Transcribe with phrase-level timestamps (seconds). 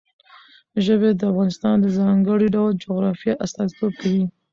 [0.85, 4.25] ژبې د افغانستان د ځانګړي ډول جغرافیه استازیتوب کوي.